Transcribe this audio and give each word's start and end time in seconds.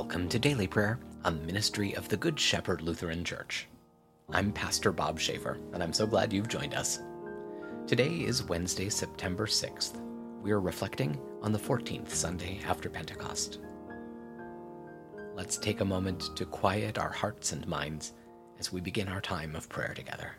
Welcome 0.00 0.28
to 0.28 0.38
Daily 0.38 0.68
Prayer, 0.68 1.00
a 1.24 1.32
ministry 1.32 1.92
of 1.96 2.08
the 2.08 2.16
Good 2.16 2.38
Shepherd 2.38 2.82
Lutheran 2.82 3.24
Church. 3.24 3.66
I'm 4.30 4.52
Pastor 4.52 4.92
Bob 4.92 5.18
Schaefer, 5.18 5.58
and 5.72 5.82
I'm 5.82 5.92
so 5.92 6.06
glad 6.06 6.32
you've 6.32 6.46
joined 6.46 6.72
us. 6.72 7.00
Today 7.88 8.20
is 8.20 8.44
Wednesday, 8.44 8.90
September 8.90 9.46
6th. 9.46 10.00
We're 10.40 10.60
reflecting 10.60 11.20
on 11.42 11.50
the 11.50 11.58
14th 11.58 12.10
Sunday 12.10 12.60
after 12.64 12.88
Pentecost. 12.88 13.58
Let's 15.34 15.58
take 15.58 15.80
a 15.80 15.84
moment 15.84 16.30
to 16.36 16.46
quiet 16.46 16.96
our 16.96 17.10
hearts 17.10 17.50
and 17.50 17.66
minds 17.66 18.12
as 18.60 18.72
we 18.72 18.80
begin 18.80 19.08
our 19.08 19.20
time 19.20 19.56
of 19.56 19.68
prayer 19.68 19.94
together. 19.94 20.30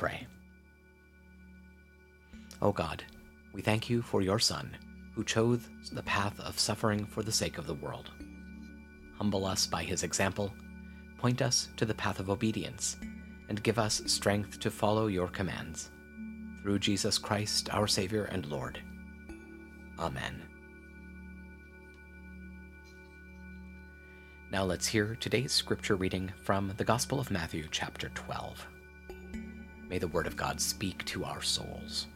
Pray. 0.00 0.26
O 2.62 2.68
oh 2.68 2.72
God, 2.72 3.04
we 3.52 3.60
thank 3.60 3.90
you 3.90 4.00
for 4.00 4.22
your 4.22 4.38
Son, 4.38 4.74
who 5.14 5.22
chose 5.22 5.68
the 5.92 6.02
path 6.04 6.40
of 6.40 6.58
suffering 6.58 7.04
for 7.04 7.22
the 7.22 7.30
sake 7.30 7.58
of 7.58 7.66
the 7.66 7.74
world. 7.74 8.10
Humble 9.18 9.44
us 9.44 9.66
by 9.66 9.82
his 9.82 10.02
example, 10.02 10.54
point 11.18 11.42
us 11.42 11.68
to 11.76 11.84
the 11.84 11.92
path 11.92 12.18
of 12.18 12.30
obedience, 12.30 12.96
and 13.50 13.62
give 13.62 13.78
us 13.78 14.00
strength 14.06 14.58
to 14.60 14.70
follow 14.70 15.06
your 15.06 15.28
commands. 15.28 15.90
Through 16.62 16.78
Jesus 16.78 17.18
Christ, 17.18 17.68
our 17.70 17.86
Savior 17.86 18.24
and 18.24 18.46
Lord. 18.46 18.80
Amen. 19.98 20.40
Now 24.50 24.64
let's 24.64 24.86
hear 24.86 25.14
today's 25.20 25.52
scripture 25.52 25.96
reading 25.96 26.32
from 26.42 26.72
the 26.78 26.84
Gospel 26.84 27.20
of 27.20 27.30
Matthew, 27.30 27.66
chapter 27.70 28.08
12. 28.14 28.66
May 29.90 29.98
the 29.98 30.08
Word 30.08 30.28
of 30.28 30.36
God 30.36 30.60
speak 30.60 31.04
to 31.06 31.24
our 31.24 31.42
souls. 31.42 32.06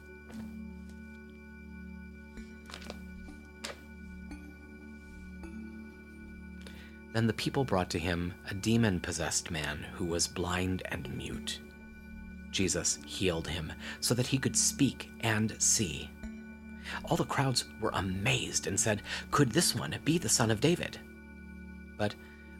Then 7.12 7.26
the 7.26 7.32
people 7.32 7.64
brought 7.64 7.90
to 7.90 7.98
him 7.98 8.32
a 8.48 8.54
demon 8.54 9.00
possessed 9.00 9.50
man 9.50 9.84
who 9.94 10.04
was 10.04 10.28
blind 10.28 10.82
and 10.86 11.12
mute. 11.16 11.60
Jesus 12.52 13.00
healed 13.04 13.48
him 13.48 13.72
so 14.00 14.14
that 14.14 14.28
he 14.28 14.38
could 14.38 14.56
speak 14.56 15.10
and 15.20 15.60
see. 15.60 16.08
All 17.04 17.16
the 17.16 17.24
crowds 17.24 17.64
were 17.80 17.90
amazed 17.94 18.68
and 18.68 18.78
said, 18.78 19.02
Could 19.32 19.50
this 19.50 19.74
one 19.74 19.96
be 20.04 20.18
the 20.18 20.28
son 20.28 20.50
of 20.50 20.60
David? 20.60 21.00
But 21.96 22.14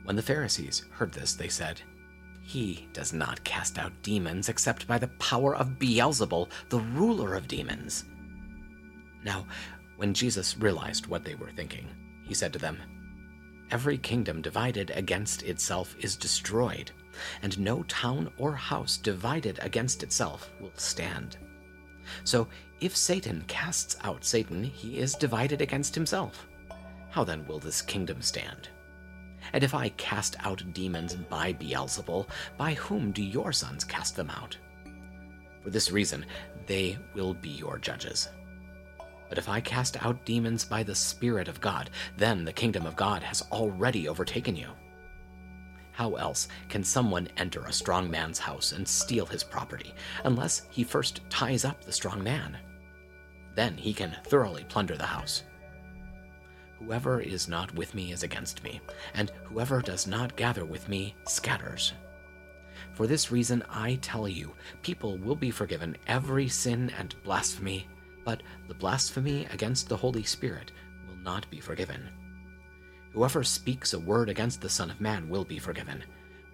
when 0.05 0.17
the 0.17 0.23
Pharisees 0.23 0.84
heard 0.91 1.12
this, 1.12 1.34
they 1.34 1.49
said, 1.49 1.81
he 2.47 2.87
does 2.92 3.14
not 3.14 3.42
cast 3.42 3.78
out 3.78 4.03
demons 4.03 4.50
except 4.50 4.87
by 4.87 4.98
the 4.98 5.09
power 5.19 5.56
of 5.56 5.78
Beelzebul, 5.78 6.50
the 6.69 6.78
ruler 6.78 7.34
of 7.34 7.48
demons. 7.48 8.05
Now, 9.25 9.47
when 9.97 10.12
Jesus 10.12 10.59
realized 10.59 11.06
what 11.06 11.25
they 11.25 11.34
were 11.34 11.53
thinking, 11.56 11.89
he 12.22 12.34
said 12.34 12.53
to 12.53 12.59
them, 12.59 12.78
Every 13.70 13.97
kingdom 13.97 14.42
divided 14.42 14.91
against 14.91 15.42
itself 15.42 15.97
is 15.98 16.17
destroyed, 16.17 16.91
and 17.42 17.59
no 17.59 17.83
town 17.84 18.31
or 18.37 18.55
house 18.55 18.98
divided 18.98 19.59
against 19.62 20.03
itself 20.03 20.50
will 20.61 20.72
stand. 20.77 21.39
So, 22.25 22.47
if 22.83 22.95
Satan 22.95 23.42
casts 23.47 23.97
out 24.03 24.22
Satan, 24.22 24.62
he 24.62 24.98
is 24.98 25.15
divided 25.15 25.62
against 25.62 25.95
himself. 25.95 26.47
How 27.11 27.25
then 27.25 27.47
will 27.47 27.59
this 27.59 27.81
kingdom 27.81 28.20
stand? 28.20 28.69
And 29.55 29.62
if 29.62 29.72
I 29.72 29.91
cast 29.91 30.34
out 30.41 30.65
demons 30.72 31.15
by 31.15 31.53
Beelzebul, 31.53 32.26
by 32.59 32.75
whom 32.75 33.12
do 33.12 33.22
your 33.22 33.53
sons 33.53 33.84
cast 33.84 34.16
them 34.16 34.28
out? 34.28 34.59
For 35.62 35.70
this 35.70 35.92
reason, 35.92 36.26
they 36.66 36.98
will 37.15 37.34
be 37.34 37.50
your 37.50 37.78
judges. 37.78 38.28
But 39.28 39.38
if 39.38 39.48
I 39.48 39.60
cast 39.60 40.04
out 40.04 40.25
demons 40.25 40.64
by 40.64 40.82
the 40.82 40.94
Spirit 40.94 41.47
of 41.47 41.60
God, 41.60 41.91
then 42.16 42.44
the 42.44 42.53
kingdom 42.53 42.84
of 42.84 42.97
God 42.97 43.22
has 43.22 43.43
already 43.53 44.09
overtaken 44.09 44.56
you. 44.56 44.70
How 45.93 46.14
else 46.14 46.48
can 46.69 46.82
someone 46.82 47.28
enter 47.37 47.62
a 47.62 47.72
strong 47.72 48.10
man's 48.10 48.41
house 48.41 48.72
and 48.72 48.87
steal 48.87 49.25
his 49.25 49.44
property, 49.44 49.94
unless 50.25 50.62
he 50.70 50.82
first 50.82 51.20
ties 51.31 51.64
up 51.64 51.84
the 51.84 51.93
strong 51.93 52.25
man? 52.25 52.59
Then 53.54 53.76
he 53.76 53.94
can 53.94 54.16
thoroughly 54.25 54.64
plunder 54.69 54.97
the 54.97 55.06
house. 55.06 55.44
Whoever 56.79 57.21
is 57.21 57.49
not 57.49 57.75
with 57.75 57.95
me 57.95 58.12
is 58.12 58.23
against 58.23 58.62
me, 58.62 58.81
and 59.15 59.31
whoever 59.45 59.81
does 59.81 60.07
not 60.07 60.37
gather 60.37 60.65
with 60.65 60.89
me 60.89 61.15
scatters. 61.27 61.93
For 62.95 63.07
this 63.07 63.31
reason 63.31 63.62
I 63.71 63.97
tell 63.97 64.29
you, 64.29 64.53
people 64.83 65.17
will 65.19 65.37
be 65.37 65.51
forgiven 65.51 65.97
every 66.07 66.49
sin 66.49 66.93
and 66.99 67.15
blasphemy, 67.23 67.89
but 68.25 68.43
the 68.69 68.75
blasphemy 68.75 69.47
against 69.51 69.89
the 69.89 69.97
Holy 69.97 70.23
Spirit 70.23 70.73
will 71.09 71.17
not 71.17 71.49
be 71.51 71.61
forgiven. 71.61 72.09
Whoever 73.12 73.45
speaks 73.45 73.93
a 73.93 73.99
word 73.99 74.29
against 74.29 74.61
the 74.61 74.69
Son 74.69 74.91
of 74.91 75.01
Man 75.01 75.29
will 75.29 75.45
be 75.45 75.59
forgiven, 75.59 76.03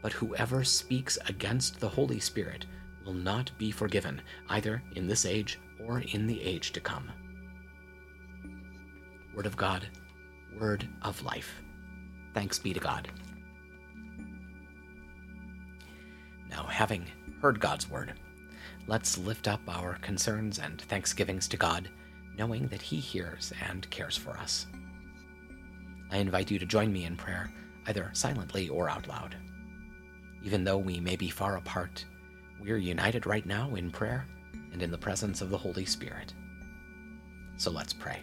but 0.03 0.13
whoever 0.13 0.65
speaks 0.65 1.19
against 1.27 1.81
the 1.81 1.89
Holy 1.89 2.21
Spirit 2.21 2.67
will 3.05 3.15
not 3.15 3.51
be 3.59 3.71
forgiven, 3.71 4.21
either 4.51 4.83
in 4.95 5.07
this 5.07 5.25
age 5.25 5.59
or 5.87 6.01
in 6.01 6.27
the 6.27 6.41
age 6.43 6.73
to 6.73 6.81
come. 6.81 7.11
Word 9.35 9.47
of 9.47 9.57
God 9.57 9.89
word 10.59 10.89
of 11.03 11.23
life. 11.23 11.61
Thanks 12.35 12.59
be 12.59 12.73
to 12.73 12.81
God. 12.81 13.09
Now, 16.49 16.65
having 16.65 17.07
heard 17.41 17.61
God's 17.61 17.89
word, 17.89 18.15
let's 18.87 19.19
lift 19.19 19.49
up 19.49 19.61
our 19.69 19.95
concerns 20.03 20.59
and 20.59 20.81
thanksgivings 20.81 21.47
to 21.49 21.57
God, 21.57 21.89
knowing 22.37 22.67
that 22.69 22.83
He 22.83 22.97
hears 22.97 23.53
and 23.69 23.89
cares 23.91 24.17
for 24.17 24.37
us. 24.37 24.67
I 26.11 26.19
invite 26.19 26.51
you 26.51 26.59
to 26.59 26.67
join 26.67 26.93
me 26.93 27.05
in 27.05 27.17
prayer, 27.17 27.51
either 27.87 28.11
silently 28.13 28.69
or 28.69 28.89
out 28.89 29.07
loud. 29.07 29.37
Even 30.43 30.65
though 30.65 30.79
we 30.79 31.01
may 31.01 31.17
be 31.17 31.31
far 31.31 31.57
apart, 31.57 32.05
we're 32.61 32.79
united 32.79 33.27
right 33.27 33.47
now 33.47 33.75
in 33.75 33.91
prayer 33.91 34.27
and 34.73 34.83
in 34.83 34.91
the 34.91 34.99
presence 34.99 35.41
of 35.41 35.51
the 35.51 35.59
Holy 35.59 35.85
Spirit. 35.85 36.35
So 37.57 37.71
let's 37.71 37.93
pray. 37.93 38.23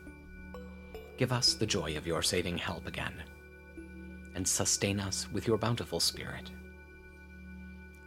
give 1.21 1.31
us 1.31 1.53
the 1.53 1.67
joy 1.67 1.95
of 1.97 2.07
your 2.07 2.23
saving 2.23 2.57
help 2.57 2.87
again, 2.87 3.13
and 4.33 4.47
sustain 4.47 4.99
us 4.99 5.31
with 5.31 5.45
your 5.45 5.55
bountiful 5.55 5.99
Spirit. 5.99 6.49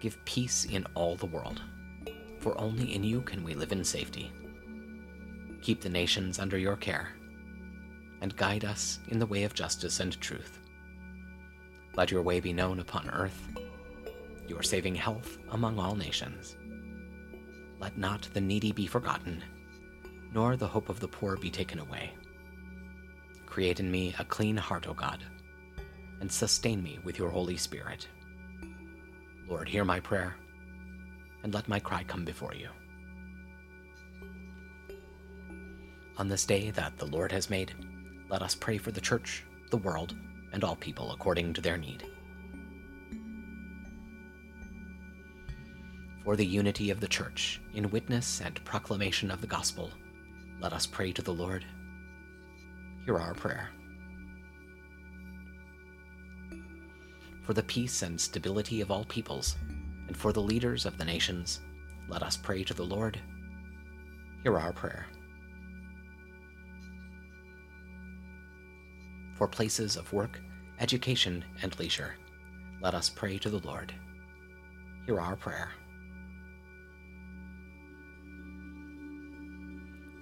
Give 0.01 0.25
peace 0.25 0.65
in 0.65 0.85
all 0.95 1.15
the 1.15 1.27
world, 1.27 1.63
for 2.41 2.61
only 2.61 2.93
in 2.93 3.05
you 3.05 3.21
can 3.21 3.45
we 3.45 3.55
live 3.55 3.71
in 3.71 3.85
safety. 3.85 4.33
Keep 5.63 5.81
the 5.81 5.89
nations 5.89 6.41
under 6.41 6.59
your 6.59 6.75
care, 6.75 7.11
and 8.21 8.37
guide 8.37 8.65
us 8.65 8.99
in 9.07 9.21
the 9.21 9.27
way 9.27 9.45
of 9.45 9.55
justice 9.55 10.01
and 10.01 10.21
truth. 10.21 10.59
Let 11.95 12.11
your 12.11 12.23
way 12.23 12.41
be 12.41 12.53
known 12.53 12.81
upon 12.81 13.09
earth, 13.11 13.47
your 14.49 14.65
saving 14.65 14.97
health 14.97 15.39
among 15.53 15.79
all 15.79 15.95
nations. 15.95 16.57
Let 17.79 17.97
not 17.97 18.29
the 18.35 18.41
needy 18.41 18.73
be 18.73 18.89
forgotten, 18.89 19.41
nor 20.33 20.57
the 20.57 20.67
hope 20.67 20.89
of 20.89 20.99
the 20.99 21.07
poor 21.07 21.37
be 21.37 21.49
taken 21.49 21.79
away. 21.79 22.11
Create 23.55 23.79
in 23.79 23.89
me 23.89 24.13
a 24.19 24.25
clean 24.25 24.57
heart, 24.57 24.89
O 24.89 24.95
God, 24.95 25.23
and 26.21 26.33
sustain 26.33 26.83
me 26.83 26.99
with 27.05 27.21
your 27.21 27.31
Holy 27.31 27.57
Spirit. 27.57 28.09
Lord, 29.47 29.69
hear 29.69 29.85
my 29.85 30.01
prayer, 30.01 30.35
and 31.45 31.55
let 31.55 31.69
my 31.69 31.79
cry 31.79 32.03
come 32.03 32.25
before 32.25 32.53
you. 32.53 32.67
On 36.17 36.27
this 36.27 36.45
day 36.45 36.73
that 36.73 36.99
the 36.99 37.07
Lord 37.07 37.31
has 37.31 37.49
made, 37.49 37.73
let 38.29 38.43
us 38.43 38.57
pray 38.57 38.77
for 38.77 38.91
the 38.91 39.01
church, 39.01 39.45
the 39.71 39.77
world, 39.77 40.17
and 40.53 40.65
all 40.65 40.75
people 40.75 41.13
according 41.13 41.53
to 41.53 41.61
their 41.61 41.79
need. 41.79 42.03
For 46.25 46.35
the 46.35 46.45
unity 46.45 46.91
of 46.91 46.99
the 46.99 47.07
church, 47.07 47.61
in 47.73 47.89
witness 47.91 48.41
and 48.41 48.65
proclamation 48.65 49.31
of 49.31 49.41
the 49.41 49.47
gospel, 49.47 49.93
let 50.61 50.73
us 50.73 50.87
pray 50.87 51.13
to 51.13 51.23
the 51.23 51.33
Lord. 51.33 51.65
Hear 53.05 53.19
our 53.19 53.35
prayer. 53.35 53.71
for 57.45 57.53
the 57.53 57.63
peace 57.63 58.03
and 58.03 58.19
stability 58.19 58.81
of 58.81 58.91
all 58.91 59.05
peoples, 59.05 59.57
and 60.09 60.17
for 60.17 60.33
the 60.33 60.41
leaders 60.41 60.87
of 60.87 60.97
the 60.97 61.05
nations, 61.05 61.61
let 62.09 62.23
us 62.23 62.37
pray 62.37 62.65
to 62.65 62.75
the 62.75 62.83
Lord. 62.83 63.21
Hear 64.43 64.59
our 64.59 64.73
prayer. 64.73 65.07
For 69.35 69.47
places 69.47 69.97
of 69.97 70.11
work, 70.13 70.41
education, 70.81 71.45
and 71.63 71.79
leisure, 71.79 72.15
let 72.81 72.95
us 72.95 73.11
pray 73.11 73.37
to 73.39 73.51
the 73.51 73.59
Lord. 73.67 73.93
Hear 75.05 75.21
our 75.21 75.37
prayer. 75.37 75.71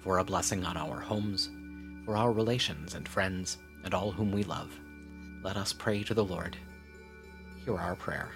For 0.03 0.17
a 0.17 0.23
blessing 0.25 0.65
on 0.65 0.75
our 0.75 0.99
homes, 0.99 1.49
for 2.05 2.17
our 2.17 2.31
relations 2.31 2.95
and 2.95 3.07
friends, 3.07 3.57
and 3.83 3.93
all 3.93 4.11
whom 4.11 4.31
we 4.31 4.43
love, 4.43 4.71
let 5.43 5.57
us 5.57 5.73
pray 5.73 6.03
to 6.03 6.13
the 6.13 6.23
Lord 6.23 6.57
hear 7.63 7.77
our 7.77 7.95
prayer. 7.95 8.29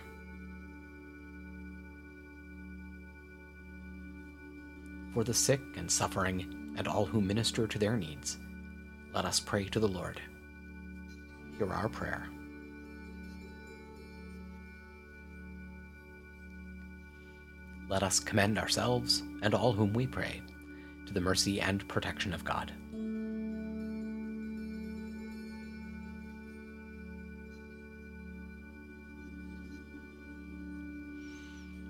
For 5.14 5.24
the 5.24 5.34
sick 5.34 5.62
and 5.76 5.90
suffering 5.90 6.74
and 6.78 6.88
all 6.88 7.06
who 7.06 7.22
minister 7.22 7.68
to 7.68 7.80
their 7.80 7.98
needs, 7.98 8.40
let 9.14 9.26
us 9.26 9.40
pray 9.40 9.66
to 9.66 9.80
the 9.80 9.88
Lord. 9.88 10.22
Hear 11.58 11.74
our 11.74 11.90
prayer. 11.90 12.28
Let 17.90 18.04
us 18.04 18.20
commend 18.20 18.60
ourselves 18.60 19.24
and 19.42 19.54
all 19.54 19.74
whom 19.74 19.94
we 19.94 20.08
pray 20.08 20.42
to 21.06 21.14
the 21.14 21.22
mercy 21.22 21.60
and 21.62 21.88
protection 21.88 22.34
of 22.34 22.44
God. 22.44 22.72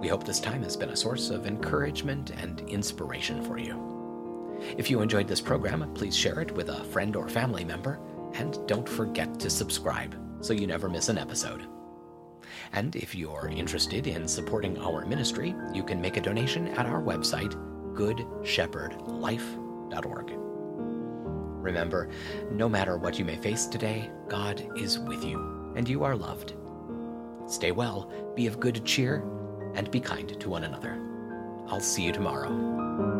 We 0.00 0.08
hope 0.08 0.24
this 0.24 0.40
time 0.40 0.62
has 0.62 0.78
been 0.78 0.88
a 0.88 0.96
source 0.96 1.28
of 1.28 1.46
encouragement 1.46 2.30
and 2.30 2.62
inspiration 2.62 3.44
for 3.44 3.58
you. 3.58 4.56
If 4.78 4.90
you 4.90 5.02
enjoyed 5.02 5.28
this 5.28 5.42
program, 5.42 5.92
please 5.94 6.16
share 6.16 6.40
it 6.40 6.50
with 6.52 6.70
a 6.70 6.84
friend 6.84 7.14
or 7.16 7.28
family 7.28 7.64
member, 7.64 8.00
and 8.34 8.66
don't 8.66 8.88
forget 8.88 9.38
to 9.40 9.50
subscribe 9.50 10.16
so 10.40 10.54
you 10.54 10.66
never 10.66 10.88
miss 10.88 11.10
an 11.10 11.18
episode. 11.18 11.66
And 12.72 12.96
if 12.96 13.14
you're 13.14 13.52
interested 13.54 14.06
in 14.06 14.26
supporting 14.26 14.78
our 14.78 15.04
ministry, 15.04 15.54
you 15.74 15.82
can 15.82 16.00
make 16.00 16.16
a 16.16 16.22
donation 16.22 16.68
at 16.68 16.86
our 16.86 17.02
website, 17.02 17.52
goodshepherdlife.org. 17.94 20.30
Remember, 21.62 22.08
no 22.50 22.70
matter 22.70 22.96
what 22.96 23.18
you 23.18 23.26
may 23.26 23.36
face 23.36 23.66
today, 23.66 24.10
God 24.28 24.66
is 24.76 24.98
with 24.98 25.22
you, 25.24 25.74
and 25.76 25.86
you 25.86 26.04
are 26.04 26.16
loved. 26.16 26.54
Stay 27.46 27.72
well, 27.72 28.10
be 28.34 28.46
of 28.46 28.60
good 28.60 28.82
cheer, 28.86 29.22
and 29.74 29.90
be 29.90 30.00
kind 30.00 30.38
to 30.40 30.48
one 30.48 30.64
another. 30.64 30.98
I'll 31.68 31.80
see 31.80 32.02
you 32.02 32.12
tomorrow. 32.12 33.19